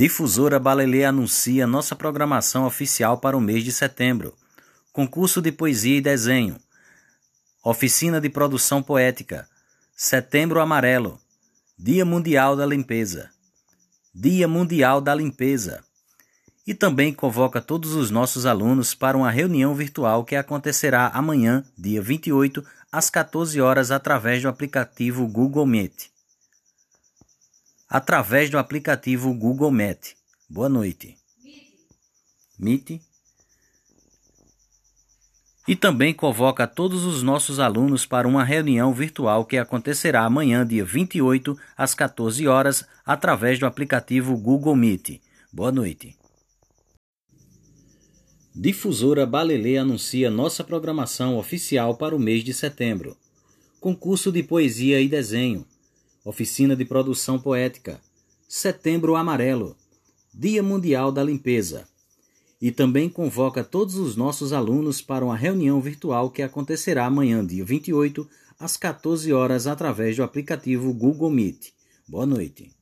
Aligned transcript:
Difusora 0.00 0.58
Balelê 0.58 1.04
anuncia 1.04 1.66
nossa 1.66 1.94
programação 1.94 2.64
oficial 2.64 3.18
para 3.18 3.36
o 3.36 3.40
mês 3.40 3.62
de 3.62 3.70
setembro. 3.70 4.34
Concurso 4.94 5.42
de 5.42 5.52
Poesia 5.52 5.98
e 5.98 6.00
Desenho. 6.00 6.56
Oficina 7.62 8.18
de 8.18 8.30
Produção 8.30 8.82
Poética. 8.82 9.46
Setembro 9.94 10.58
Amarelo. 10.58 11.20
Dia 11.78 12.02
Mundial 12.06 12.56
da 12.56 12.64
Limpeza. 12.64 13.28
Dia 14.14 14.48
Mundial 14.48 15.02
da 15.02 15.14
Limpeza. 15.14 15.84
E 16.66 16.72
também 16.72 17.12
convoca 17.12 17.60
todos 17.60 17.92
os 17.92 18.10
nossos 18.10 18.46
alunos 18.46 18.94
para 18.94 19.18
uma 19.18 19.30
reunião 19.30 19.74
virtual 19.74 20.24
que 20.24 20.34
acontecerá 20.34 21.08
amanhã, 21.08 21.62
dia 21.76 22.00
28, 22.00 22.64
às 22.90 23.10
14 23.10 23.60
horas, 23.60 23.90
através 23.90 24.40
do 24.40 24.48
aplicativo 24.48 25.26
Google 25.26 25.66
Meet 25.66 26.08
através 27.90 28.48
do 28.48 28.56
aplicativo 28.56 29.34
Google 29.34 29.72
Meet. 29.72 30.14
Boa 30.48 30.68
noite. 30.68 31.16
Meet. 32.56 33.02
E 35.66 35.74
também 35.74 36.14
convoca 36.14 36.68
todos 36.68 37.04
os 37.04 37.22
nossos 37.22 37.58
alunos 37.58 38.06
para 38.06 38.28
uma 38.28 38.44
reunião 38.44 38.94
virtual 38.94 39.44
que 39.44 39.58
acontecerá 39.58 40.24
amanhã, 40.24 40.64
dia 40.64 40.84
28, 40.84 41.58
às 41.76 41.92
14 41.92 42.46
horas, 42.46 42.84
através 43.04 43.58
do 43.58 43.66
aplicativo 43.66 44.36
Google 44.36 44.76
Meet. 44.76 45.20
Boa 45.52 45.72
noite. 45.72 46.16
Difusora 48.54 49.26
Balelê 49.26 49.76
anuncia 49.76 50.30
nossa 50.30 50.62
programação 50.62 51.36
oficial 51.36 51.96
para 51.96 52.14
o 52.14 52.20
mês 52.20 52.44
de 52.44 52.54
setembro. 52.54 53.16
Concurso 53.80 54.30
de 54.30 54.42
Poesia 54.42 55.00
e 55.00 55.08
Desenho 55.08 55.66
Oficina 56.24 56.76
de 56.76 56.84
Produção 56.84 57.38
Poética, 57.38 58.00
Setembro 58.46 59.16
Amarelo, 59.16 59.74
Dia 60.34 60.62
Mundial 60.62 61.10
da 61.10 61.24
Limpeza. 61.24 61.88
E 62.60 62.70
também 62.70 63.08
convoca 63.08 63.64
todos 63.64 63.94
os 63.96 64.16
nossos 64.16 64.52
alunos 64.52 65.00
para 65.00 65.24
uma 65.24 65.36
reunião 65.36 65.80
virtual 65.80 66.30
que 66.30 66.42
acontecerá 66.42 67.06
amanhã, 67.06 67.44
dia 67.44 67.64
28, 67.64 68.28
às 68.58 68.76
14 68.76 69.32
horas, 69.32 69.66
através 69.66 70.16
do 70.16 70.22
aplicativo 70.22 70.92
Google 70.92 71.30
Meet. 71.30 71.72
Boa 72.06 72.26
noite. 72.26 72.79